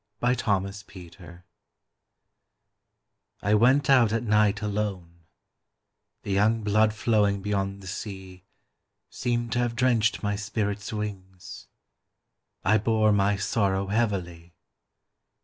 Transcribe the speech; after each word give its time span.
Winter 0.19 0.71
Stars 0.73 0.83
I 3.43 3.53
went 3.53 3.87
out 3.87 4.11
at 4.11 4.23
night 4.23 4.63
alone; 4.63 5.27
The 6.23 6.31
young 6.31 6.63
blood 6.63 6.91
flowing 6.91 7.43
beyond 7.43 7.83
the 7.83 7.87
sea 7.87 8.43
Seemed 9.11 9.51
to 9.51 9.59
have 9.59 9.75
drenched 9.75 10.23
my 10.23 10.35
spirit's 10.35 10.91
wings 10.91 11.67
I 12.65 12.79
bore 12.79 13.11
my 13.11 13.35
sorrow 13.35 13.89
heavily. 13.89 14.55